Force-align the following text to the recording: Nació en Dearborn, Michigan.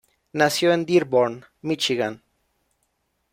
Nació 0.33 0.73
en 0.73 0.87
Dearborn, 0.87 1.45
Michigan. 1.61 2.23